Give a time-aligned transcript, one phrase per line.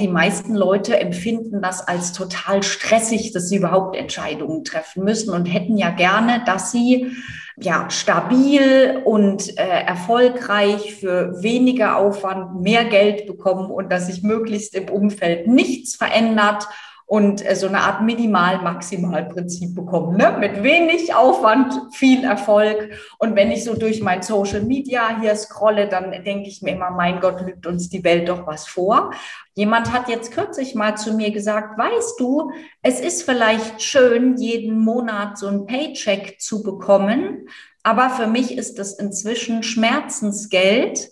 [0.00, 5.46] Die meisten Leute empfinden das als total stressig, dass sie überhaupt Entscheidungen treffen müssen und
[5.46, 7.10] hätten ja gerne, dass sie
[7.56, 14.76] ja stabil und äh, erfolgreich für weniger Aufwand mehr Geld bekommen und dass sich möglichst
[14.76, 16.68] im Umfeld nichts verändert
[17.08, 20.18] und äh, so eine Art Minimal-Maximal-Prinzip bekommen.
[20.18, 20.36] Ne?
[20.38, 22.90] Mit wenig Aufwand, viel Erfolg.
[23.18, 26.90] Und wenn ich so durch mein Social Media hier scrolle, dann denke ich mir immer,
[26.90, 29.12] mein Gott, lügt uns die Welt doch was vor.
[29.54, 32.52] Jemand hat jetzt kürzlich mal zu mir gesagt, weißt du,
[32.82, 37.48] es ist vielleicht schön, jeden Monat so ein Paycheck zu bekommen,
[37.82, 41.08] aber für mich ist das inzwischen Schmerzensgeld,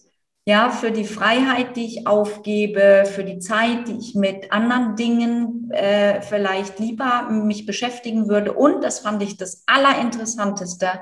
[0.49, 5.73] ja, für die Freiheit, die ich aufgebe, für die Zeit, die ich mit anderen Dingen
[5.73, 8.53] äh, vielleicht lieber mich beschäftigen würde.
[8.53, 11.01] Und das fand ich das Allerinteressanteste.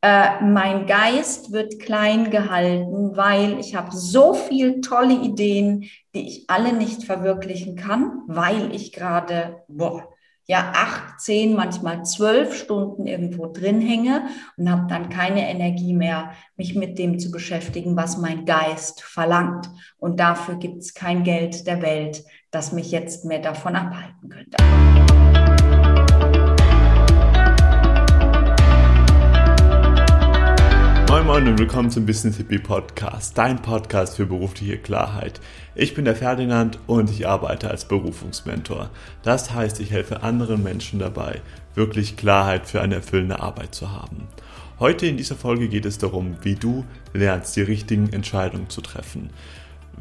[0.00, 5.82] Äh, mein Geist wird klein gehalten, weil ich habe so viel tolle Ideen,
[6.14, 10.08] die ich alle nicht verwirklichen kann, weil ich gerade, boah,
[10.50, 14.24] ja acht, zehn, manchmal zwölf Stunden irgendwo drin hänge
[14.56, 19.70] und habe dann keine Energie mehr, mich mit dem zu beschäftigen, was mein Geist verlangt.
[19.98, 25.49] Und dafür gibt es kein Geld der Welt, das mich jetzt mehr davon abhalten könnte.
[31.20, 35.38] Moin Moin und willkommen zum Business Hippie Podcast, dein Podcast für berufliche Klarheit.
[35.74, 38.88] Ich bin der Ferdinand und ich arbeite als Berufungsmentor.
[39.22, 41.42] Das heißt, ich helfe anderen Menschen dabei,
[41.74, 44.28] wirklich Klarheit für eine erfüllende Arbeit zu haben.
[44.78, 49.28] Heute in dieser Folge geht es darum, wie du lernst, die richtigen Entscheidungen zu treffen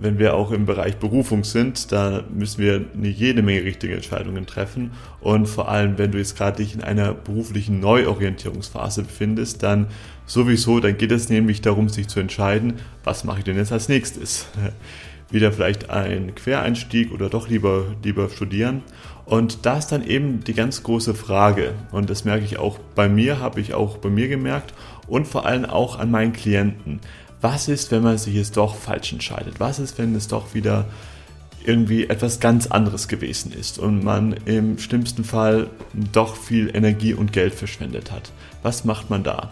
[0.01, 4.45] wenn wir auch im Bereich Berufung sind, da müssen wir eine jede Menge richtige Entscheidungen
[4.45, 4.91] treffen.
[5.19, 9.87] Und vor allem, wenn du jetzt gerade dich in einer beruflichen Neuorientierungsphase befindest, dann
[10.25, 13.89] sowieso, dann geht es nämlich darum, sich zu entscheiden, was mache ich denn jetzt als
[13.89, 14.47] nächstes?
[15.31, 18.81] Wieder vielleicht ein Quereinstieg oder doch lieber, lieber studieren.
[19.25, 21.73] Und da ist dann eben die ganz große Frage.
[21.91, 24.73] Und das merke ich auch bei mir, habe ich auch bei mir gemerkt
[25.07, 26.99] und vor allem auch an meinen Klienten
[27.41, 29.59] was ist, wenn man sich jetzt doch falsch entscheidet?
[29.59, 30.85] Was ist, wenn es doch wieder
[31.63, 35.69] irgendwie etwas ganz anderes gewesen ist und man im schlimmsten Fall
[36.11, 38.31] doch viel Energie und Geld verschwendet hat?
[38.63, 39.49] Was macht man da?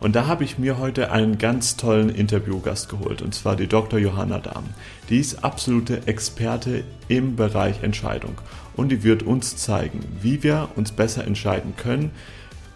[0.00, 3.98] Und da habe ich mir heute einen ganz tollen Interviewgast geholt, und zwar die Dr.
[3.98, 4.64] Johanna Dahm.
[5.10, 8.38] Die ist absolute Experte im Bereich Entscheidung
[8.76, 12.12] und die wird uns zeigen, wie wir uns besser entscheiden können,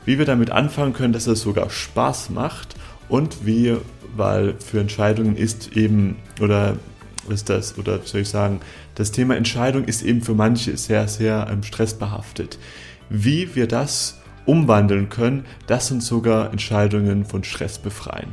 [0.05, 2.77] wie wir damit anfangen können, dass es sogar Spaß macht
[3.09, 3.77] und wie
[4.17, 6.77] weil für Entscheidungen ist eben, oder
[7.29, 8.61] ist das, oder soll ich sagen,
[8.95, 12.59] das Thema Entscheidung ist eben für manche sehr, sehr ähm, stressbehaftet.
[13.09, 18.33] Wie wir das umwandeln können, das sind sogar Entscheidungen von Stress befreien.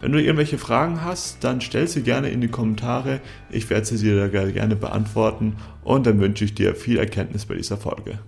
[0.00, 3.20] Wenn du irgendwelche Fragen hast, dann stell sie gerne in die Kommentare.
[3.50, 7.76] Ich werde sie dir gerne beantworten und dann wünsche ich dir viel Erkenntnis bei dieser
[7.76, 8.18] Folge.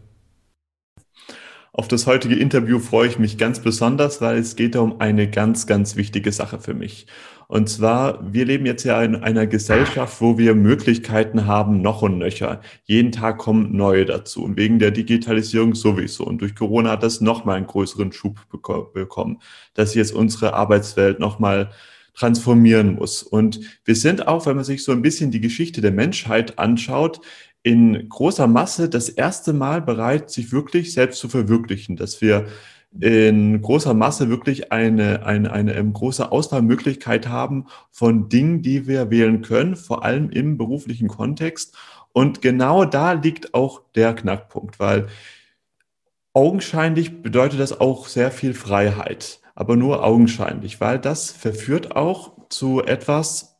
[1.78, 5.66] Auf das heutige Interview freue ich mich ganz besonders, weil es geht um eine ganz,
[5.66, 7.06] ganz wichtige Sache für mich.
[7.48, 12.16] Und zwar, wir leben jetzt ja in einer Gesellschaft, wo wir Möglichkeiten haben, noch und
[12.16, 12.62] nöcher.
[12.84, 14.42] Jeden Tag kommen neue dazu.
[14.42, 16.24] Und wegen der Digitalisierung sowieso.
[16.24, 18.38] Und durch Corona hat das nochmal einen größeren Schub
[18.94, 19.42] bekommen,
[19.74, 21.72] dass jetzt unsere Arbeitswelt nochmal
[22.14, 23.22] transformieren muss.
[23.22, 27.20] Und wir sind auch, wenn man sich so ein bisschen die Geschichte der Menschheit anschaut,
[27.66, 32.46] in großer Masse das erste Mal bereit, sich wirklich selbst zu verwirklichen, dass wir
[33.00, 39.10] in großer Masse wirklich eine, eine, eine, eine große Auswahlmöglichkeit haben von Dingen, die wir
[39.10, 41.76] wählen können, vor allem im beruflichen Kontext.
[42.12, 45.08] Und genau da liegt auch der Knackpunkt, weil
[46.34, 52.80] augenscheinlich bedeutet das auch sehr viel Freiheit, aber nur augenscheinlich, weil das verführt auch zu
[52.84, 53.55] etwas,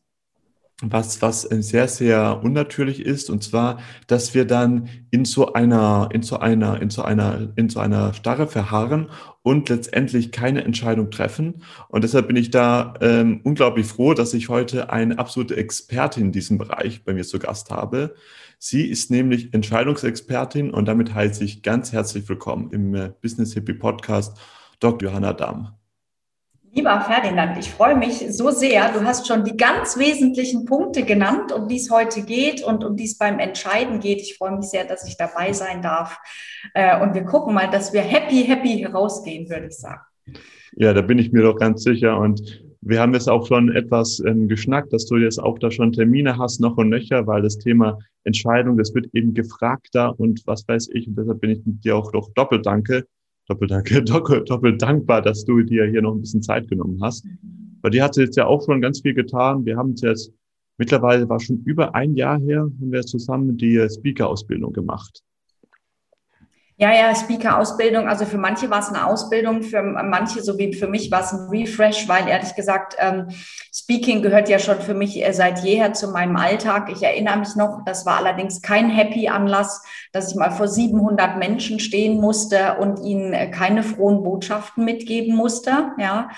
[0.83, 6.23] was, was sehr, sehr unnatürlich ist, und zwar, dass wir dann in so einer, in
[6.23, 9.09] so einer, in so einer, in so einer Starre verharren
[9.43, 11.63] und letztendlich keine Entscheidung treffen.
[11.89, 16.33] Und deshalb bin ich da ähm, unglaublich froh, dass ich heute eine absolute Expertin in
[16.33, 18.15] diesem Bereich bei mir zu Gast habe.
[18.59, 23.75] Sie ist nämlich Entscheidungsexpertin und damit heiße ich ganz herzlich willkommen im äh, Business Hippie
[23.75, 24.39] Podcast
[24.81, 25.09] Dr.
[25.09, 25.77] Johanna Damm.
[26.77, 28.93] Lieber Ferdinand, ich freue mich so sehr.
[28.93, 32.99] Du hast schon die ganz wesentlichen Punkte genannt, um die es heute geht und um
[32.99, 34.21] die es beim Entscheiden geht.
[34.21, 36.19] Ich freue mich sehr, dass ich dabei sein darf.
[36.75, 40.03] Äh, und wir gucken mal, dass wir happy, happy herausgehen, würde ich sagen.
[40.77, 42.19] Ja, da bin ich mir doch ganz sicher.
[42.19, 45.93] Und wir haben jetzt auch schon etwas ähm, geschnackt, dass du jetzt auch da schon
[45.93, 50.69] Termine hast, noch und nöcher, weil das Thema Entscheidung, das wird eben gefragter und was
[50.69, 51.09] weiß ich.
[51.09, 53.07] Und deshalb bin ich dir auch doch doppelt danke,
[53.49, 53.71] doppelt,
[54.09, 57.27] doppelt, doppelt dankbar, dass du dir hier noch ein bisschen Zeit genommen hast.
[57.83, 59.65] Bei dir hat sie jetzt ja auch schon ganz viel getan.
[59.65, 60.33] Wir haben es jetzt
[60.79, 65.23] Mittlerweile war schon über ein Jahr her, haben wir zusammen die Speaker-Ausbildung gemacht.
[66.79, 68.07] Ja, ja, Speaker-Ausbildung.
[68.07, 71.33] Also für manche war es eine Ausbildung, für manche, so wie für mich, war es
[71.33, 73.29] ein Refresh, weil ehrlich gesagt, ähm,
[73.73, 76.91] Speaking gehört ja schon für mich äh, seit jeher zu meinem Alltag.
[76.93, 79.83] Ich erinnere mich noch, das war allerdings kein Happy-Anlass,
[80.13, 85.35] dass ich mal vor 700 Menschen stehen musste und ihnen äh, keine frohen Botschaften mitgeben
[85.35, 85.93] musste.
[85.97, 86.29] Ja,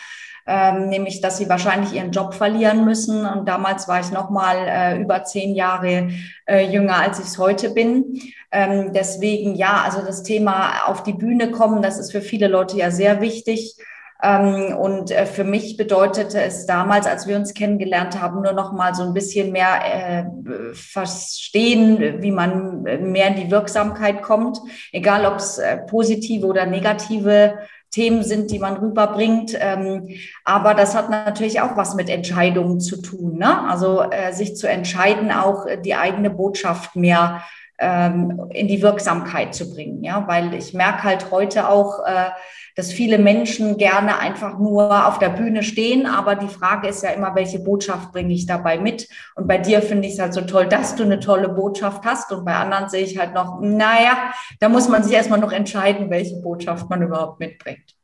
[0.48, 3.26] ähm, nämlich dass sie wahrscheinlich ihren Job verlieren müssen.
[3.26, 6.08] Und damals war ich noch mal äh, über zehn Jahre
[6.46, 8.18] äh, jünger, als ich es heute bin.
[8.50, 12.78] Ähm, deswegen ja, also das Thema auf die Bühne kommen, das ist für viele Leute
[12.78, 13.76] ja sehr wichtig.
[14.20, 18.72] Ähm, und äh, für mich bedeutete es damals, als wir uns kennengelernt haben, nur noch
[18.72, 20.24] mal so ein bisschen mehr äh,
[20.72, 24.58] verstehen, wie man mehr in die Wirksamkeit kommt,
[24.92, 27.58] egal ob es äh, positive oder negative
[27.90, 29.56] Themen sind, die man rüberbringt.
[29.58, 30.08] Ähm,
[30.44, 33.38] aber das hat natürlich auch was mit Entscheidungen zu tun.
[33.38, 33.68] Ne?
[33.68, 37.42] Also äh, sich zu entscheiden, auch äh, die eigene Botschaft mehr
[37.80, 40.02] in die Wirksamkeit zu bringen.
[40.02, 42.30] Ja, weil ich merke halt heute auch, äh,
[42.74, 46.06] dass viele Menschen gerne einfach nur auf der Bühne stehen.
[46.06, 49.08] Aber die Frage ist ja immer, welche Botschaft bringe ich dabei mit?
[49.36, 52.32] Und bei dir finde ich es halt so toll, dass du eine tolle Botschaft hast.
[52.32, 56.10] Und bei anderen sehe ich halt noch, naja, da muss man sich erstmal noch entscheiden,
[56.10, 57.94] welche Botschaft man überhaupt mitbringt.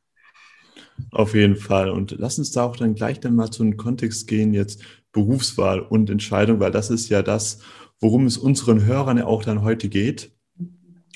[1.11, 1.91] Auf jeden Fall.
[1.91, 4.83] Und lass uns da auch dann gleich dann mal zu einem Kontext gehen, jetzt
[5.13, 7.61] Berufswahl und Entscheidung, weil das ist ja das,
[8.05, 10.31] worum es unseren Hörern ja auch dann heute geht.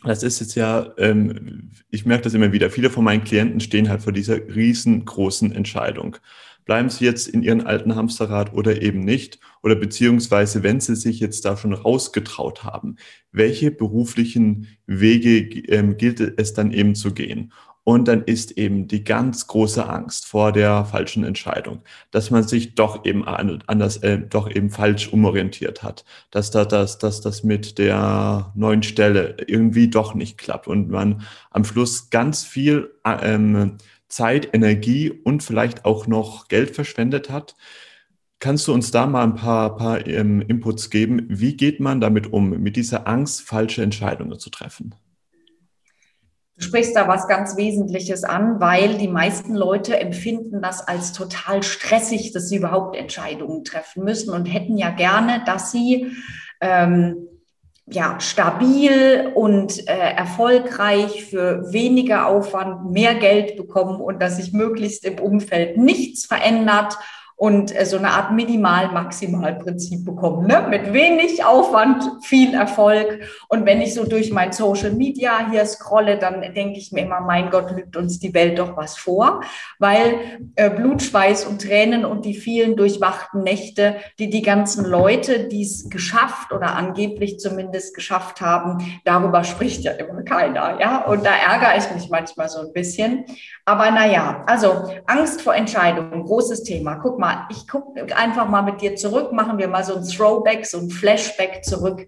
[0.04, 3.90] Das ist jetzt ja, ähm, ich merke das immer wieder, viele von meinen Klienten stehen
[3.90, 6.16] halt vor dieser riesengroßen Entscheidung.
[6.64, 9.38] Bleiben sie jetzt in ihren alten Hamsterrad oder eben nicht?
[9.62, 12.96] Oder beziehungsweise, wenn sie sich jetzt da schon rausgetraut haben,
[13.32, 17.52] welche beruflichen Wege ähm, gilt es dann eben zu gehen?
[17.88, 21.80] Und dann ist eben die ganz große Angst vor der falschen Entscheidung,
[22.10, 26.98] dass man sich doch eben anders, äh, doch eben falsch umorientiert hat, dass da, dass,
[26.98, 32.44] dass das mit der neuen Stelle irgendwie doch nicht klappt und man am Schluss ganz
[32.44, 37.56] viel ähm, Zeit, Energie und vielleicht auch noch Geld verschwendet hat.
[38.38, 41.24] Kannst du uns da mal ein paar, paar ähm, Inputs geben?
[41.30, 44.94] Wie geht man damit um, mit dieser Angst, falsche Entscheidungen zu treffen?
[46.58, 51.62] Du sprichst da was ganz Wesentliches an, weil die meisten Leute empfinden das als total
[51.62, 56.10] stressig, dass sie überhaupt Entscheidungen treffen müssen und hätten ja gerne, dass sie
[56.60, 57.28] ähm,
[57.86, 65.04] ja, stabil und äh, erfolgreich für weniger Aufwand mehr Geld bekommen und dass sich möglichst
[65.04, 66.98] im Umfeld nichts verändert
[67.38, 70.48] und äh, so eine Art Minimal-Maximal-Prinzip bekommen.
[70.48, 70.66] Ne?
[70.68, 73.20] Mit wenig Aufwand, viel Erfolg.
[73.48, 77.20] Und wenn ich so durch mein Social Media hier scrolle, dann denke ich mir immer,
[77.20, 79.42] mein Gott, lügt uns die Welt doch was vor,
[79.78, 85.46] weil äh, Blut, Schweiß und Tränen und die vielen durchwachten Nächte, die die ganzen Leute,
[85.46, 90.80] die es geschafft oder angeblich zumindest geschafft haben, darüber spricht ja immer keiner.
[90.80, 93.26] Ja, und da ärgere ich mich manchmal so ein bisschen.
[93.64, 96.96] Aber naja, also Angst vor Entscheidungen, großes Thema.
[96.96, 100.04] Guck mal, mal, ich gucke einfach mal mit dir zurück, machen wir mal so ein
[100.04, 102.06] Throwback, so ein Flashback zurück.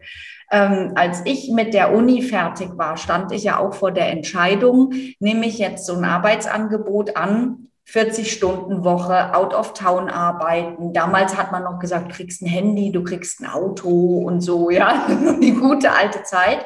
[0.51, 4.93] Ähm, als ich mit der Uni fertig war, stand ich ja auch vor der Entscheidung,
[5.21, 10.93] nehme ich jetzt so ein Arbeitsangebot an, 40 Stunden Woche, out of town arbeiten.
[10.93, 14.71] Damals hat man noch gesagt, du kriegst ein Handy, du kriegst ein Auto und so,
[14.71, 15.07] ja,
[15.43, 16.65] die gute alte Zeit.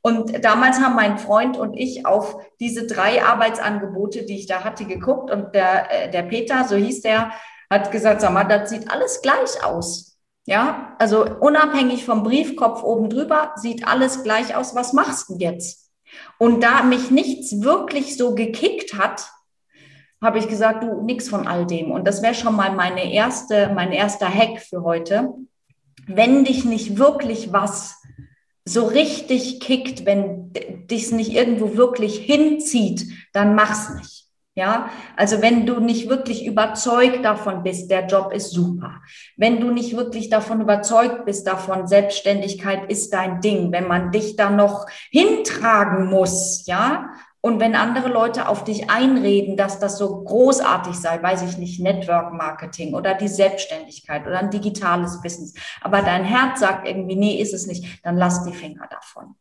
[0.00, 4.84] Und damals haben mein Freund und ich auf diese drei Arbeitsangebote, die ich da hatte,
[4.84, 7.32] geguckt und der, äh, der Peter, so hieß der,
[7.70, 10.16] hat gesagt, sag mal, das sieht alles gleich aus.
[10.46, 14.74] Ja, also unabhängig vom Briefkopf oben drüber sieht alles gleich aus.
[14.74, 15.90] Was machst du jetzt?
[16.38, 19.30] Und da mich nichts wirklich so gekickt hat,
[20.22, 21.90] habe ich gesagt, du nix von all dem.
[21.90, 25.28] Und das wäre schon mal meine erste, mein erster Hack für heute.
[26.06, 28.02] Wenn dich nicht wirklich was
[28.64, 34.27] so richtig kickt, wenn dich nicht irgendwo wirklich hinzieht, dann mach's nicht.
[34.58, 39.02] Ja, also wenn du nicht wirklich überzeugt davon bist, der Job ist super.
[39.36, 44.34] Wenn du nicht wirklich davon überzeugt bist, davon Selbstständigkeit ist dein Ding, wenn man dich
[44.34, 47.10] da noch hintragen muss, ja,
[47.48, 51.80] und wenn andere Leute auf dich einreden, dass das so großartig sei, weiß ich nicht,
[51.80, 57.40] Network Marketing oder die Selbstständigkeit oder ein digitales Business, aber dein Herz sagt irgendwie, nee,
[57.40, 59.34] ist es nicht, dann lass die Finger davon.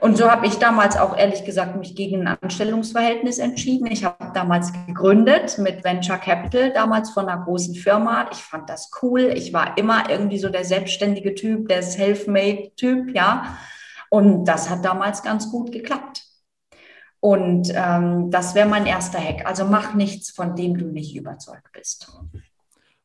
[0.00, 3.86] Und so habe ich damals auch ehrlich gesagt mich gegen ein Anstellungsverhältnis entschieden.
[3.86, 8.26] Ich habe damals gegründet mit Venture Capital, damals von einer großen Firma.
[8.32, 9.32] Ich fand das cool.
[9.36, 13.58] Ich war immer irgendwie so der selbstständige Typ, der Selfmade-Typ, ja.
[14.08, 16.29] Und das hat damals ganz gut geklappt.
[17.20, 19.46] Und ähm, das wäre mein erster Hack.
[19.46, 22.10] Also mach nichts, von dem du nicht überzeugt bist.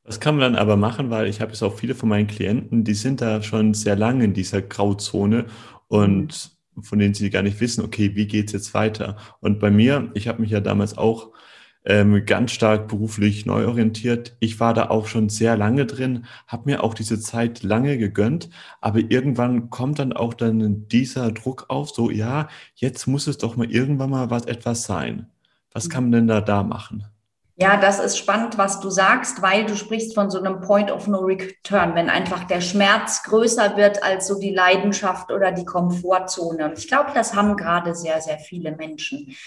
[0.04, 2.84] Was kann man dann aber machen, weil ich habe jetzt auch viele von meinen Klienten,
[2.84, 5.48] die sind da schon sehr lange in dieser Grauzone
[5.88, 9.18] und von denen sie gar nicht wissen, okay, wie geht's jetzt weiter?
[9.40, 11.32] Und bei mir, ich habe mich ja damals auch
[11.86, 14.36] ähm, ganz stark beruflich neu orientiert.
[14.40, 18.50] Ich war da auch schon sehr lange drin, habe mir auch diese Zeit lange gegönnt,
[18.82, 23.56] aber irgendwann kommt dann auch dann dieser Druck auf, so ja, jetzt muss es doch
[23.56, 25.28] mal irgendwann mal was etwas sein.
[25.72, 27.06] Was kann man denn da da machen?
[27.58, 31.08] Ja, das ist spannend, was du sagst, weil du sprichst von so einem Point of
[31.08, 36.66] No Return, wenn einfach der Schmerz größer wird als so die Leidenschaft oder die Komfortzone.
[36.66, 39.38] Und ich glaube, das haben gerade sehr, sehr viele Menschen,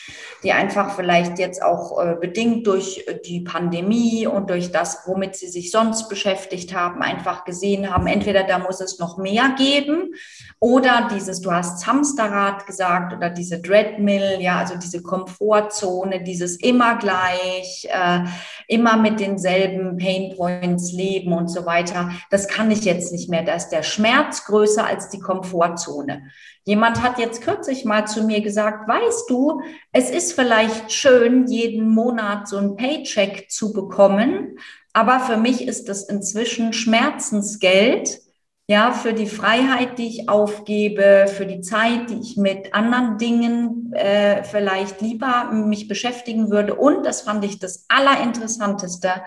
[0.43, 5.49] die einfach vielleicht jetzt auch äh, bedingt durch die Pandemie und durch das, womit sie
[5.49, 10.15] sich sonst beschäftigt haben, einfach gesehen haben, entweder da muss es noch mehr geben
[10.61, 16.97] oder dieses, du hast Hamsterrad gesagt oder diese Dreadmill, ja, also diese Komfortzone, dieses immer
[16.97, 18.29] gleich äh,
[18.69, 22.11] immer mit denselben Painpoints leben und so weiter.
[22.31, 23.43] Das kann ich jetzt nicht mehr.
[23.43, 26.23] Da ist der Schmerz größer als die Komfortzone.
[26.65, 29.63] Jemand hat jetzt kürzlich mal zu mir gesagt, weißt du,
[29.93, 34.59] es ist vielleicht schön, jeden Monat so ein Paycheck zu bekommen,
[34.93, 38.21] aber für mich ist das inzwischen Schmerzensgeld,
[38.71, 43.95] ja, für die Freiheit, die ich aufgebe, für die Zeit, die ich mit anderen Dingen
[43.95, 46.75] äh, vielleicht lieber mich beschäftigen würde.
[46.75, 49.23] Und das fand ich das Allerinteressanteste.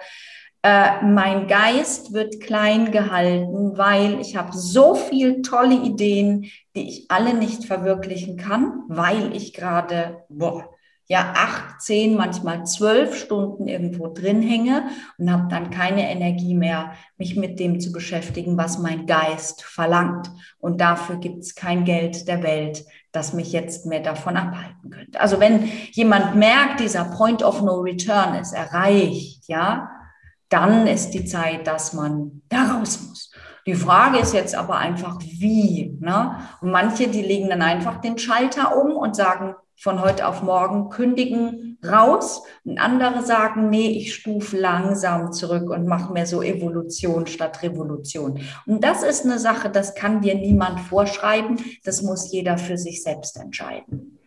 [0.62, 6.44] Äh, mein Geist wird klein gehalten, weil ich habe so viel tolle Ideen,
[6.76, 10.70] die ich alle nicht verwirklichen kann, weil ich gerade, boah,
[11.08, 14.86] ja acht, zehn, manchmal zwölf Stunden irgendwo drin hänge
[15.18, 20.32] und habe dann keine Energie mehr, mich mit dem zu beschäftigen, was mein Geist verlangt.
[20.60, 25.20] Und dafür gibt es kein Geld der Welt, das mich jetzt mehr davon abhalten könnte.
[25.20, 29.90] Also wenn jemand merkt, dieser Point of No Return ist erreicht, ja,
[30.48, 33.32] dann ist die Zeit, dass man da raus muss.
[33.66, 35.98] Die Frage ist jetzt aber einfach, wie.
[36.00, 36.38] Ne?
[36.62, 40.90] Und manche, die legen dann einfach den Schalter um und sagen, von heute auf morgen
[40.90, 42.44] kündigen raus.
[42.64, 48.42] Und andere sagen, nee, ich stufe langsam zurück und mache mehr so Evolution statt Revolution.
[48.68, 51.58] Und das ist eine Sache, das kann dir niemand vorschreiben.
[51.84, 54.21] Das muss jeder für sich selbst entscheiden.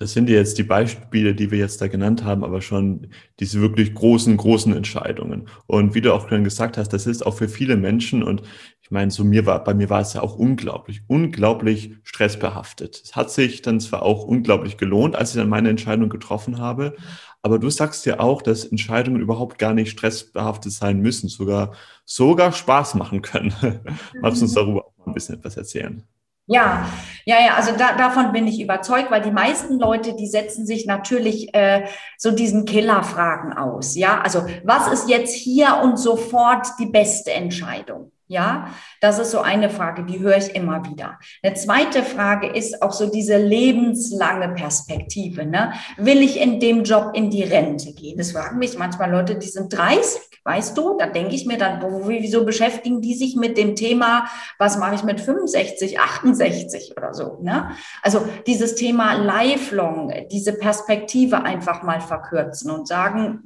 [0.00, 3.92] Das sind jetzt die Beispiele, die wir jetzt da genannt haben, aber schon diese wirklich
[3.92, 5.46] großen, großen Entscheidungen.
[5.66, 8.40] Und wie du auch schon gesagt hast, das ist auch für viele Menschen und
[8.80, 13.02] ich meine, so mir war, bei mir war es ja auch unglaublich, unglaublich stressbehaftet.
[13.04, 16.96] Es hat sich dann zwar auch unglaublich gelohnt, als ich dann meine Entscheidung getroffen habe,
[17.42, 21.74] aber du sagst ja auch, dass Entscheidungen überhaupt gar nicht stressbehaftet sein müssen, sogar,
[22.06, 23.52] sogar Spaß machen können.
[24.22, 26.02] Magst du uns darüber auch mal ein bisschen etwas erzählen?
[26.50, 26.84] Ja,
[27.26, 30.84] ja, ja, also da, davon bin ich überzeugt, weil die meisten Leute, die setzen sich
[30.84, 31.86] natürlich äh,
[32.18, 33.94] so diesen Killerfragen aus.
[33.94, 38.10] Ja, also was ist jetzt hier und sofort die beste Entscheidung?
[38.26, 38.68] Ja,
[39.00, 41.18] das ist so eine Frage, die höre ich immer wieder.
[41.42, 45.44] Eine zweite Frage ist auch so diese lebenslange Perspektive.
[45.44, 45.72] Ne?
[45.96, 48.18] Will ich in dem Job in die Rente gehen?
[48.18, 50.96] Das fragen mich manchmal Leute, die sind 30, weißt du?
[50.98, 54.26] Da denke ich mir dann, wieso beschäftigen die sich mit dem Thema,
[54.58, 57.38] was mache ich mit 65, 68 oder so?
[57.42, 57.70] Ne?
[58.02, 63.40] Also dieses Thema lifelong, diese Perspektive einfach mal verkürzen und sagen,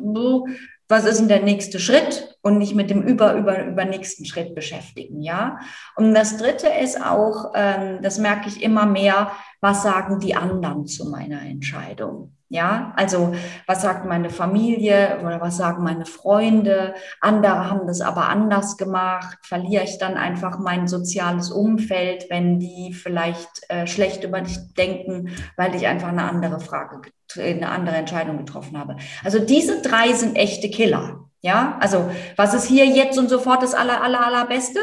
[0.89, 4.55] was ist denn der nächste Schritt und nicht mit dem über, über, über nächsten Schritt
[4.55, 5.59] beschäftigen, ja.
[5.97, 9.33] Und das dritte ist auch, ähm, das merke ich immer mehr,
[9.65, 12.37] was sagen die anderen zu meiner Entscheidung?
[12.51, 13.35] Ja, also
[13.67, 16.93] was sagt meine Familie oder was sagen meine Freunde?
[17.23, 19.39] Andere haben das aber anders gemacht.
[19.41, 25.31] Verliere ich dann einfach mein soziales Umfeld, wenn die vielleicht äh, schlecht über dich denken,
[25.57, 27.01] weil ich einfach eine andere Frage,
[27.39, 28.97] eine andere Entscheidung getroffen habe.
[29.25, 31.21] Also diese drei sind echte Killer.
[31.41, 34.81] Ja, also was ist hier jetzt und sofort das aller, aller, allerbeste?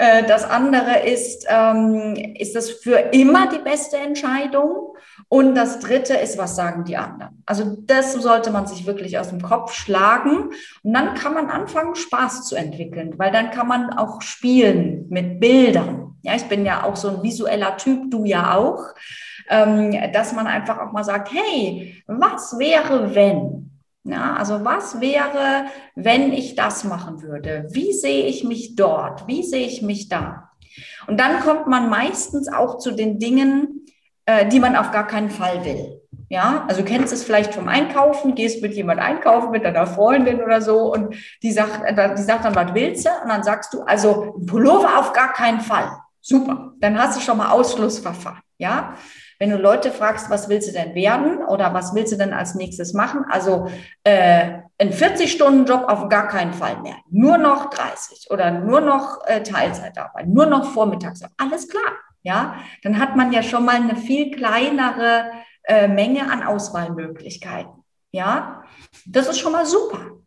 [0.00, 4.94] Äh, das andere ist, ähm, ist das für immer die beste Entscheidung?
[5.28, 7.42] Und das dritte ist, was sagen die anderen?
[7.44, 10.52] Also das sollte man sich wirklich aus dem Kopf schlagen.
[10.82, 15.38] Und dann kann man anfangen, Spaß zu entwickeln, weil dann kann man auch spielen mit
[15.38, 16.16] Bildern.
[16.22, 18.82] Ja, ich bin ja auch so ein visueller Typ, du ja auch,
[19.50, 23.69] ähm, dass man einfach auch mal sagt, hey, was wäre, wenn?
[24.04, 27.66] Ja, also was wäre, wenn ich das machen würde?
[27.70, 29.26] Wie sehe ich mich dort?
[29.26, 30.50] Wie sehe ich mich da?
[31.06, 33.84] Und dann kommt man meistens auch zu den Dingen,
[34.24, 36.00] äh, die man auf gar keinen Fall will.
[36.30, 40.40] Ja, also du kennst es vielleicht vom Einkaufen, gehst mit jemand einkaufen, mit deiner Freundin
[40.40, 43.10] oder so und die sagt, äh, die sagt dann, was willst du?
[43.22, 45.90] Und dann sagst du, also Pullover auf gar keinen Fall.
[46.20, 46.72] Super.
[46.78, 48.40] Dann hast du schon mal Ausschlussverfahren.
[48.58, 48.94] Ja,
[49.40, 52.54] wenn du Leute fragst, was willst du denn werden oder was willst du denn als
[52.54, 53.24] nächstes machen?
[53.30, 53.68] Also
[54.04, 56.96] äh, ein 40-Stunden-Job auf gar keinen Fall mehr.
[57.10, 61.22] Nur noch 30 oder nur noch äh, Teilzeitarbeit, nur noch Vormittags.
[61.38, 61.90] Alles klar.
[62.22, 65.30] Ja, dann hat man ja schon mal eine viel kleinere
[65.64, 67.82] äh, Menge an Auswahlmöglichkeiten.
[68.12, 68.64] Ja,
[69.06, 70.18] das ist schon mal super.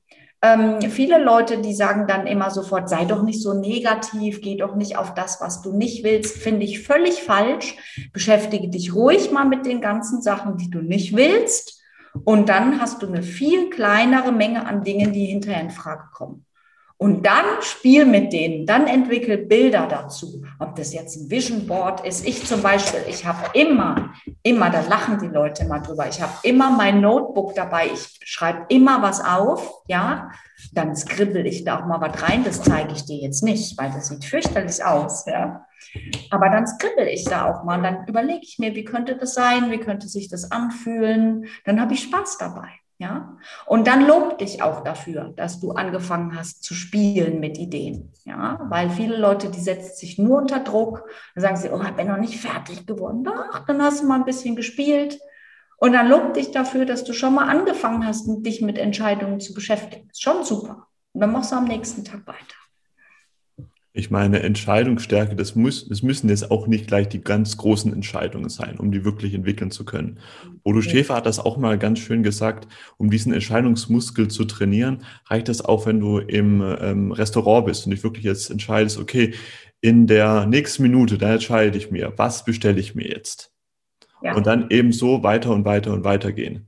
[0.44, 4.76] Ähm, viele Leute, die sagen dann immer sofort, sei doch nicht so negativ, geh doch
[4.76, 7.78] nicht auf das, was du nicht willst, finde ich völlig falsch.
[8.12, 11.82] Beschäftige dich ruhig mal mit den ganzen Sachen, die du nicht willst.
[12.26, 16.46] Und dann hast du eine viel kleinere Menge an Dingen, die hinterher in Frage kommen.
[17.04, 20.42] Und dann spiel mit denen, dann entwickel Bilder dazu.
[20.58, 22.26] Ob das jetzt ein Vision Board ist.
[22.26, 26.08] Ich zum Beispiel, ich habe immer, immer, da lachen die Leute mal drüber.
[26.08, 27.88] Ich habe immer mein Notebook dabei.
[27.88, 30.32] Ich schreibe immer was auf, ja.
[30.72, 32.46] Dann skribbel ich da auch mal was rein.
[32.46, 35.66] Das zeige ich dir jetzt nicht, weil das sieht fürchterlich aus, ja.
[36.30, 37.82] Aber dann skribbel ich da auch mal.
[37.82, 39.72] Dann überlege ich mir, wie könnte das sein?
[39.72, 41.48] Wie könnte sich das anfühlen?
[41.66, 42.70] Dann habe ich Spaß dabei.
[43.04, 48.14] Ja, und dann lob dich auch dafür, dass du angefangen hast zu spielen mit Ideen.
[48.24, 51.04] Ja, weil viele Leute, die setzen sich nur unter Druck,
[51.36, 53.26] dann sagen sie, oh, ich bin noch nicht fertig geworden.
[53.26, 55.20] Doch, dann hast du mal ein bisschen gespielt.
[55.76, 59.54] Und dann lob dich dafür, dass du schon mal angefangen hast, dich mit Entscheidungen zu
[59.54, 60.08] beschäftigen.
[60.10, 60.88] Ist schon super.
[61.12, 62.56] Und dann machst du am nächsten Tag weiter.
[63.96, 68.50] Ich meine, Entscheidungsstärke, das, muss, das müssen jetzt auch nicht gleich die ganz großen Entscheidungen
[68.50, 70.20] sein, um die wirklich entwickeln zu können.
[70.64, 75.48] Bodo Schäfer hat das auch mal ganz schön gesagt, um diesen Entscheidungsmuskel zu trainieren, reicht
[75.48, 79.36] das auch, wenn du im ähm, Restaurant bist und dich wirklich jetzt entscheidest, okay,
[79.80, 83.54] in der nächsten Minute, da entscheide ich mir, was bestelle ich mir jetzt?
[84.24, 84.34] Ja.
[84.34, 86.68] Und dann eben so weiter und weiter und weiter gehen.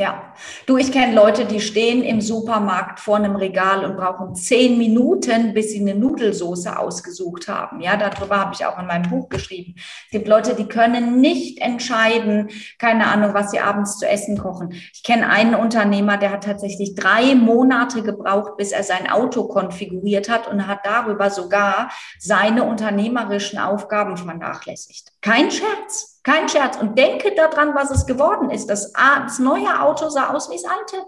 [0.00, 0.32] Ja,
[0.64, 5.52] du, ich kenne Leute, die stehen im Supermarkt vor einem Regal und brauchen zehn Minuten,
[5.52, 7.82] bis sie eine Nudelsoße ausgesucht haben.
[7.82, 9.74] Ja, darüber habe ich auch in meinem Buch geschrieben.
[9.76, 14.72] Es gibt Leute, die können nicht entscheiden, keine Ahnung, was sie abends zu essen kochen.
[14.72, 20.30] Ich kenne einen Unternehmer, der hat tatsächlich drei Monate gebraucht, bis er sein Auto konfiguriert
[20.30, 25.12] hat und hat darüber sogar seine unternehmerischen Aufgaben vernachlässigt.
[25.20, 26.19] Kein Scherz.
[26.22, 26.76] Kein Scherz.
[26.76, 28.68] Und denke daran, was es geworden ist.
[28.68, 31.04] Das, das neue Auto sah aus wie das alte.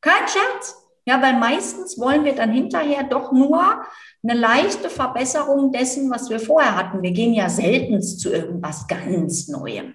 [0.00, 0.76] Kein Scherz.
[1.06, 3.84] Ja, weil meistens wollen wir dann hinterher doch nur
[4.22, 7.02] eine leichte Verbesserung dessen, was wir vorher hatten.
[7.02, 9.94] Wir gehen ja selten zu irgendwas ganz Neuem.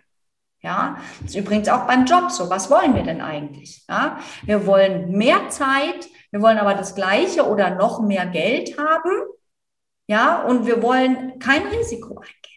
[0.61, 2.49] Ja, das ist übrigens auch beim Job so.
[2.49, 3.85] Was wollen wir denn eigentlich?
[3.87, 9.11] Ja, wir wollen mehr Zeit, wir wollen aber das Gleiche oder noch mehr Geld haben.
[10.07, 12.48] Ja, und wir wollen kein Risiko eingehen.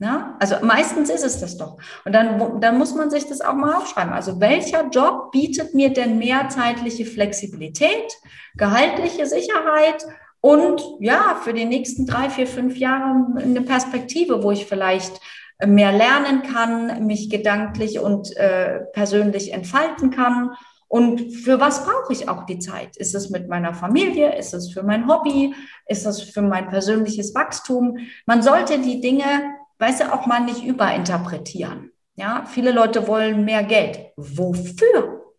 [0.00, 1.76] Ja, also meistens ist es das doch.
[2.04, 4.12] Und dann, dann muss man sich das auch mal aufschreiben.
[4.12, 8.12] Also welcher Job bietet mir denn mehr zeitliche Flexibilität,
[8.56, 10.06] gehaltliche Sicherheit
[10.40, 15.20] und ja, für die nächsten drei, vier, fünf Jahre eine Perspektive, wo ich vielleicht
[15.66, 20.52] mehr lernen kann, mich gedanklich und äh, persönlich entfalten kann.
[20.86, 22.96] Und für was brauche ich auch die Zeit?
[22.96, 24.36] Ist es mit meiner Familie?
[24.38, 25.54] Ist es für mein Hobby?
[25.86, 27.98] Ist es für mein persönliches Wachstum?
[28.24, 31.92] Man sollte die Dinge weißt du, auch mal nicht überinterpretieren.
[32.14, 34.12] Ja, viele Leute wollen mehr Geld.
[34.16, 35.34] Wofür?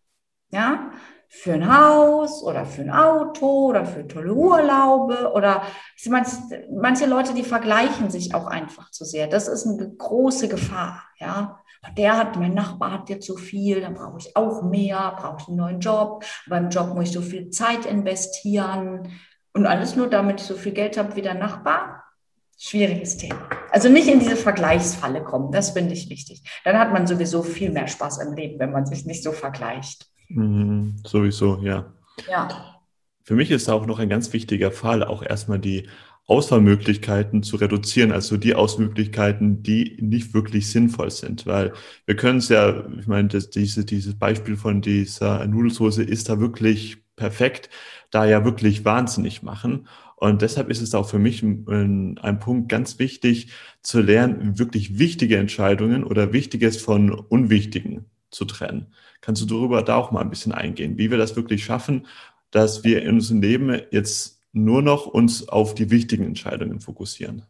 [0.51, 0.91] Ja,
[1.31, 5.61] für ein Haus oder für ein Auto oder für tolle Urlaube oder
[6.71, 9.27] manche Leute, die vergleichen sich auch einfach zu sehr.
[9.27, 11.03] Das ist eine große Gefahr.
[11.19, 11.59] Ja,
[11.97, 15.47] der hat, mein Nachbar hat jetzt so viel, dann brauche ich auch mehr, brauche ich
[15.47, 16.25] einen neuen Job.
[16.47, 19.11] Beim Job muss ich so viel Zeit investieren
[19.53, 22.03] und alles nur, damit ich so viel Geld habe wie der Nachbar.
[22.57, 23.49] Schwieriges Thema.
[23.71, 26.43] Also nicht in diese Vergleichsfalle kommen, das finde ich wichtig.
[26.63, 30.07] Dann hat man sowieso viel mehr Spaß im Leben, wenn man sich nicht so vergleicht.
[30.29, 31.93] Mhm, sowieso, ja.
[32.29, 32.47] Ja.
[33.23, 35.87] Für mich ist auch noch ein ganz wichtiger Fall, auch erstmal die
[36.29, 41.73] Auswahlmöglichkeiten zu reduzieren, also die Auswahlmöglichkeiten, die nicht wirklich sinnvoll sind, weil
[42.05, 46.39] wir können es ja, ich meine, das, diese, dieses Beispiel von dieser Nudelsoße ist da
[46.39, 47.69] wirklich perfekt,
[48.11, 49.87] da ja wirklich wahnsinnig machen.
[50.19, 54.99] Und deshalb ist es auch für mich ein, ein, Punkt ganz wichtig zu lernen, wirklich
[54.99, 58.87] wichtige Entscheidungen oder Wichtiges von Unwichtigen zu trennen.
[59.21, 62.05] Kannst du darüber da auch mal ein bisschen eingehen, wie wir das wirklich schaffen,
[62.51, 67.45] dass wir in unserem Leben jetzt nur noch uns auf die wichtigen Entscheidungen fokussieren?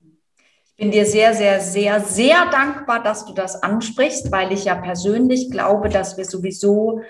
[0.00, 4.74] Ich bin dir sehr, sehr, sehr, sehr dankbar, dass du das ansprichst, weil ich ja
[4.74, 7.02] persönlich glaube, dass wir sowieso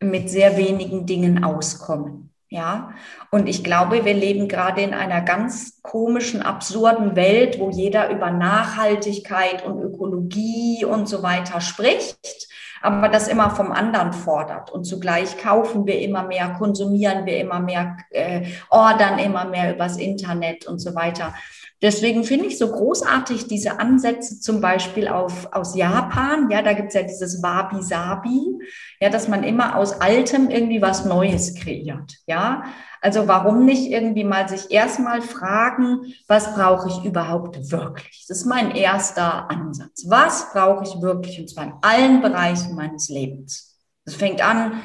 [0.00, 2.27] mit sehr wenigen Dingen auskommen.
[2.50, 2.94] Ja,
[3.30, 8.30] und ich glaube, wir leben gerade in einer ganz komischen, absurden Welt, wo jeder über
[8.30, 12.48] Nachhaltigkeit und Ökologie und so weiter spricht,
[12.80, 14.70] aber das immer vom anderen fordert.
[14.70, 19.98] Und zugleich kaufen wir immer mehr, konsumieren wir immer mehr, äh, ordern immer mehr übers
[19.98, 21.34] Internet und so weiter.
[21.80, 26.50] Deswegen finde ich so großartig diese Ansätze zum Beispiel auf, aus Japan.
[26.50, 28.58] Ja, da gibt es ja dieses Wabi-Sabi,
[29.00, 32.16] ja, dass man immer aus Altem irgendwie was Neues kreiert.
[32.26, 32.64] Ja,
[33.00, 38.24] also warum nicht irgendwie mal sich erstmal fragen, was brauche ich überhaupt wirklich?
[38.26, 40.04] Das ist mein erster Ansatz.
[40.08, 41.38] Was brauche ich wirklich?
[41.38, 43.78] Und zwar in allen Bereichen meines Lebens.
[44.04, 44.80] Das fängt an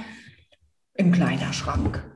[0.93, 2.12] im Kleiderschrank.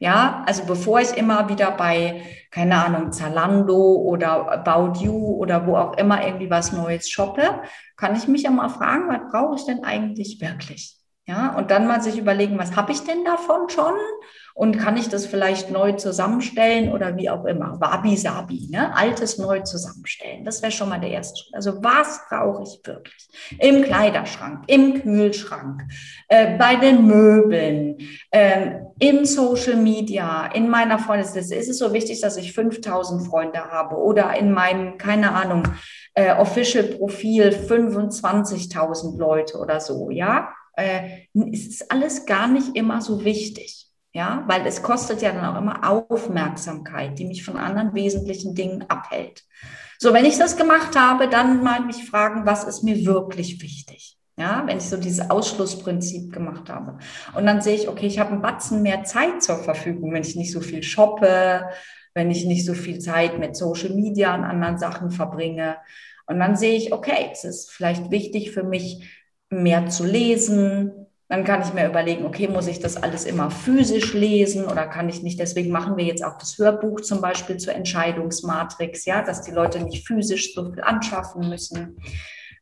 [0.00, 5.76] Ja, also bevor ich immer wieder bei, keine Ahnung, Zalando oder About You oder wo
[5.76, 7.62] auch immer irgendwie was Neues shoppe,
[7.96, 10.99] kann ich mich ja mal fragen, was brauche ich denn eigentlich wirklich?
[11.30, 13.94] Ja, und dann mal sich überlegen, was habe ich denn davon schon?
[14.52, 17.80] Und kann ich das vielleicht neu zusammenstellen oder wie auch immer?
[17.80, 18.92] Wabi-Sabi, ne?
[18.96, 20.44] Altes neu zusammenstellen.
[20.44, 21.54] Das wäre schon mal der erste Schritt.
[21.54, 23.28] Also was brauche ich wirklich?
[23.60, 25.82] Im Kleiderschrank, im Kühlschrank,
[26.26, 27.98] äh, bei den Möbeln,
[28.32, 31.54] äh, in Social Media, in meiner Freundesliste.
[31.54, 35.62] Ist es so wichtig, dass ich 5000 Freunde habe oder in meinem, keine Ahnung,
[36.14, 40.48] äh, Official-Profil 25.000 Leute oder so, ja?
[40.80, 43.86] Äh, ist alles gar nicht immer so wichtig.
[44.12, 48.84] Ja, weil es kostet ja dann auch immer Aufmerksamkeit, die mich von anderen wesentlichen Dingen
[48.88, 49.44] abhält.
[50.00, 54.16] So, wenn ich das gemacht habe, dann mal mich fragen, was ist mir wirklich wichtig?
[54.36, 56.98] Ja, wenn ich so dieses Ausschlussprinzip gemacht habe.
[57.36, 60.34] Und dann sehe ich, okay, ich habe einen Batzen mehr Zeit zur Verfügung, wenn ich
[60.34, 61.66] nicht so viel shoppe,
[62.14, 65.76] wenn ich nicht so viel Zeit mit Social Media und anderen Sachen verbringe.
[66.26, 69.19] Und dann sehe ich, okay, es ist vielleicht wichtig für mich,
[69.50, 70.92] mehr zu lesen.
[71.28, 75.08] Dann kann ich mir überlegen, okay, muss ich das alles immer physisch lesen oder kann
[75.08, 75.38] ich nicht?
[75.38, 79.80] Deswegen machen wir jetzt auch das Hörbuch zum Beispiel zur Entscheidungsmatrix, ja, dass die Leute
[79.80, 81.98] nicht physisch so viel anschaffen müssen.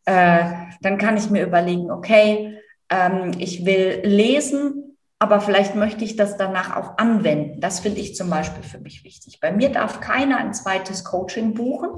[0.05, 0.45] Äh,
[0.83, 2.59] dann kann ich mir überlegen, okay,
[2.91, 7.61] ähm, ich will lesen, aber vielleicht möchte ich das danach auch anwenden.
[7.61, 9.41] Das finde ich zum Beispiel für mich wichtig.
[9.41, 11.91] Bei mir darf keiner ein zweites Coaching buchen,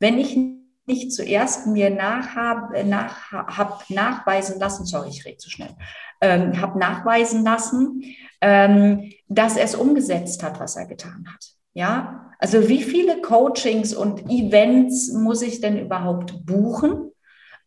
[0.00, 0.36] wenn ich
[0.86, 2.34] nicht zuerst mir nach,
[2.84, 5.74] nach, hab nachweisen lassen, sorry, ich rede zu schnell,
[6.20, 8.02] ähm, habe nachweisen lassen,
[8.40, 11.44] ähm, dass er es umgesetzt hat, was er getan hat.
[11.74, 17.10] Ja, also wie viele Coachings und Events muss ich denn überhaupt buchen?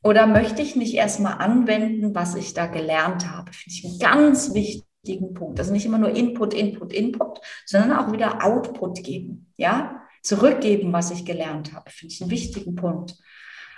[0.01, 3.51] Oder möchte ich nicht erstmal anwenden, was ich da gelernt habe?
[3.51, 5.59] Finde ich einen ganz wichtigen Punkt.
[5.59, 9.51] Also nicht immer nur Input, Input, Input, sondern auch wieder Output geben.
[9.57, 13.15] Ja, zurückgeben, was ich gelernt habe, finde ich einen wichtigen Punkt.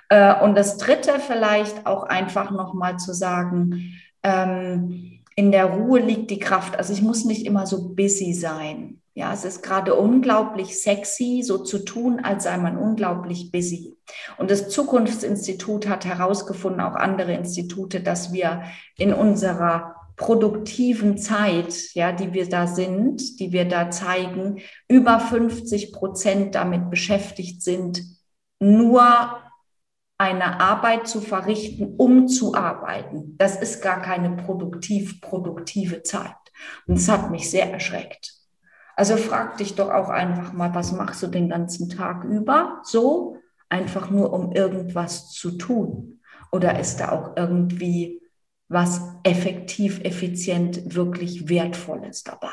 [0.10, 6.30] Äh, und das Dritte vielleicht auch einfach nochmal zu sagen, ähm, in der Ruhe liegt
[6.30, 6.78] die Kraft.
[6.78, 9.02] Also ich muss nicht immer so busy sein.
[9.14, 13.98] Ja, es ist gerade unglaublich sexy, so zu tun, als sei man unglaublich busy.
[14.38, 18.64] Und das Zukunftsinstitut hat herausgefunden, auch andere Institute, dass wir
[18.98, 25.92] in unserer produktiven Zeit, ja, die wir da sind, die wir da zeigen, über 50
[25.92, 28.04] Prozent damit beschäftigt sind,
[28.60, 29.40] nur
[30.20, 33.36] eine Arbeit zu verrichten, um zu arbeiten.
[33.40, 36.36] Das ist gar keine produktiv produktive Zeit.
[36.86, 38.36] Und das hat mich sehr erschreckt.
[38.96, 42.82] Also frag dich doch auch einfach mal, was machst du den ganzen Tag über?
[42.84, 43.38] So
[43.70, 46.20] einfach nur, um irgendwas zu tun.
[46.52, 48.21] Oder ist da auch irgendwie
[48.72, 52.48] was effektiv, effizient, wirklich wertvolles dabei.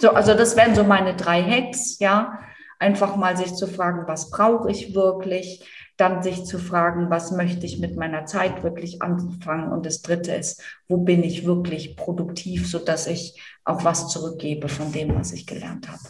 [0.00, 2.40] So, also das wären so meine drei Hacks, ja.
[2.78, 5.68] Einfach mal sich zu fragen, was brauche ich wirklich?
[5.96, 9.70] Dann sich zu fragen, was möchte ich mit meiner Zeit wirklich anfangen?
[9.70, 14.90] Und das dritte ist, wo bin ich wirklich produktiv, sodass ich auch was zurückgebe von
[14.90, 16.00] dem, was ich gelernt habe.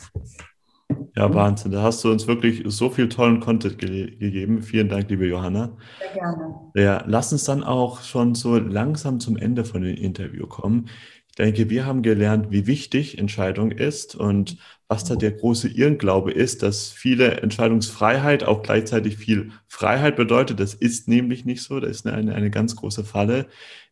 [1.16, 1.70] Ja, Wahnsinn.
[1.70, 4.62] Da hast du uns wirklich so viel tollen Content ge gegeben.
[4.62, 5.76] Vielen Dank, liebe Johanna.
[5.98, 6.54] Sehr gerne.
[6.74, 10.88] Ja, lass uns dann auch schon so langsam zum Ende von dem Interview kommen.
[11.28, 14.56] Ich denke, wir haben gelernt, wie wichtig Entscheidung ist und
[14.88, 20.60] was da der große Irrglaube ist, dass viele Entscheidungsfreiheit auch gleichzeitig viel Freiheit bedeutet.
[20.60, 21.80] Das ist nämlich nicht so.
[21.80, 23.46] Das ist eine, eine ganz große Falle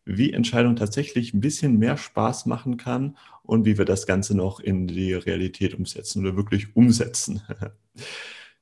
[0.05, 4.61] wie Entscheidung tatsächlich ein bisschen mehr Spaß machen kann und wie wir das Ganze noch
[4.61, 7.43] in die Realität umsetzen oder wirklich umsetzen.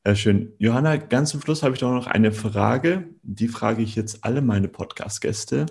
[0.07, 0.55] Ja, schön.
[0.57, 3.11] Johanna, ganz zum Schluss habe ich doch noch eine Frage.
[3.23, 5.67] Die frage ich jetzt alle meine Podcast-Gäste.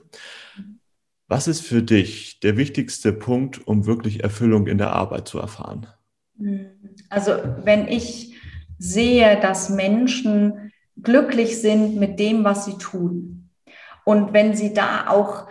[1.27, 5.87] Was ist für dich der wichtigste Punkt, um wirklich Erfüllung in der Arbeit zu erfahren?
[7.09, 7.31] Also,
[7.63, 8.35] wenn ich
[8.77, 13.49] sehe, dass Menschen glücklich sind mit dem, was sie tun
[14.05, 15.47] und wenn sie da auch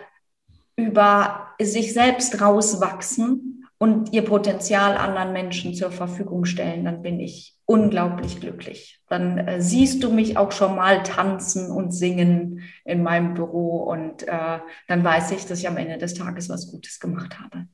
[0.77, 3.48] über sich selbst rauswachsen
[3.79, 8.99] und ihr Potenzial anderen Menschen zur Verfügung stellen, dann bin ich unglaublich glücklich.
[9.07, 14.27] Dann äh, siehst du mich auch schon mal tanzen und singen in meinem Büro und
[14.27, 17.67] äh, dann weiß ich, dass ich am Ende des Tages was Gutes gemacht habe.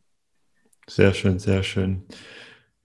[0.88, 2.04] Sehr schön, sehr schön.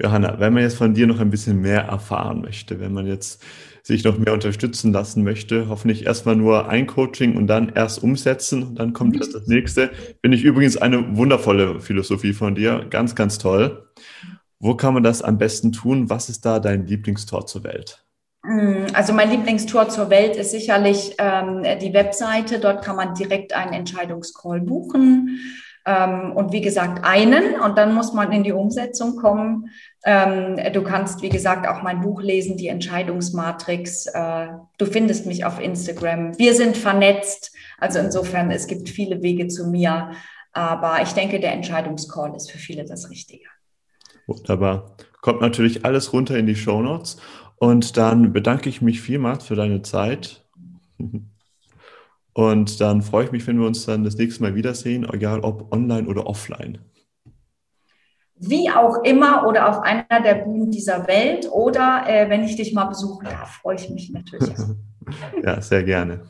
[0.02, 3.42] Johanna, wenn man jetzt von dir noch ein bisschen mehr erfahren möchte, wenn man jetzt
[3.82, 8.62] sich noch mehr unterstützen lassen möchte, hoffentlich erstmal nur ein Coaching und dann erst umsetzen
[8.62, 9.90] und dann kommt das, das nächste.
[10.20, 13.88] Finde ich übrigens eine wundervolle Philosophie von dir, ganz, ganz toll.
[14.58, 16.10] Wo kann man das am besten tun?
[16.10, 18.04] Was ist da dein Lieblingstor zur Welt?
[18.42, 22.58] Mm, also mein Lieblingstor zur Welt ist sicherlich ähm, die Webseite.
[22.58, 25.40] Dort kann man direkt einen Entscheidungscall buchen.
[25.86, 29.70] Ähm, und wie gesagt, einen und dann muss man in die Umsetzung kommen.
[30.04, 34.06] Ähm, du kannst, wie gesagt, auch mein Buch lesen, die Entscheidungsmatrix.
[34.06, 36.38] Äh, du findest mich auf Instagram.
[36.38, 37.54] Wir sind vernetzt.
[37.78, 40.12] Also insofern, es gibt viele Wege zu mir.
[40.52, 43.44] Aber ich denke, der Entscheidungscall ist für viele das Richtige.
[44.26, 44.96] Wunderbar.
[45.20, 47.18] Kommt natürlich alles runter in die Show Notes.
[47.56, 50.46] Und dann bedanke ich mich vielmals für deine Zeit.
[52.32, 55.72] Und dann freue ich mich, wenn wir uns dann das nächste Mal wiedersehen, egal ob
[55.72, 56.78] online oder offline.
[58.42, 62.72] Wie auch immer oder auf einer der Bühnen dieser Welt oder äh, wenn ich dich
[62.72, 64.54] mal besuchen darf, freue ich mich natürlich.
[65.44, 66.22] ja, sehr gerne.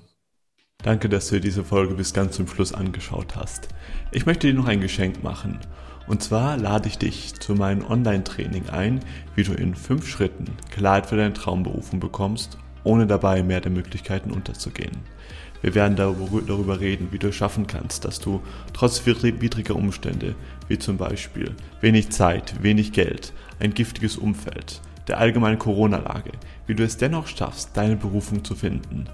[0.83, 3.69] Danke, dass du dir diese Folge bis ganz zum Schluss angeschaut hast.
[4.11, 5.61] Ich möchte dir noch ein Geschenk machen.
[6.09, 8.99] Und zwar lade ich dich zu meinem Online-Training ein,
[9.37, 14.33] wie du in fünf Schritten Klarheit für deine Traumberufung bekommst, ohne dabei mehr der Möglichkeiten
[14.33, 14.97] unterzugehen.
[15.63, 18.41] Wir werden darüber reden, wie du es schaffen kannst, dass du
[18.73, 20.35] trotz widriger Umstände,
[20.69, 26.33] wie zum Beispiel wenig Zeit, wenig Geld, ein giftiges Umfeld, der allgemeinen Corona-Lage,
[26.67, 29.07] wie du es dennoch schaffst, deine Berufung zu finden,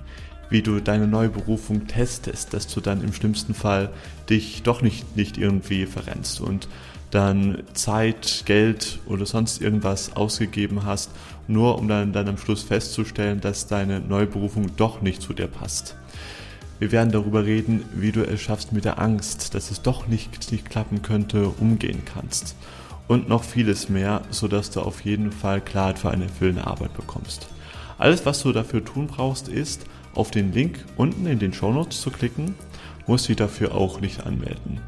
[0.50, 3.90] wie du deine neue Berufung testest, dass du dann im schlimmsten Fall
[4.30, 6.68] dich doch nicht, nicht irgendwie verrennst und
[7.10, 11.10] dann Zeit, Geld oder sonst irgendwas ausgegeben hast,
[11.48, 15.46] nur um dann, dann am Schluss festzustellen, dass deine neue Berufung doch nicht zu dir
[15.46, 15.96] passt.
[16.78, 20.52] Wir werden darüber reden, wie du es schaffst mit der Angst, dass es doch nicht,
[20.52, 22.54] nicht klappen könnte, umgehen kannst.
[23.08, 27.48] Und noch vieles mehr, sodass du auf jeden Fall Klarheit für eine erfüllende Arbeit bekommst.
[27.98, 32.00] Alles, was du dafür tun brauchst, ist, auf den Link unten in den Show Notes
[32.00, 32.54] zu klicken,
[33.06, 34.80] musst dich dafür auch nicht anmelden.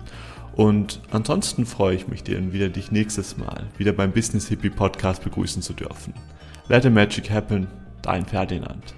[0.52, 5.22] Und ansonsten freue ich mich, dir wieder dich nächstes Mal wieder beim Business Hippie Podcast
[5.22, 6.14] begrüßen zu dürfen.
[6.68, 7.68] Let the Magic Happen,
[8.02, 8.94] dein Ferdinand.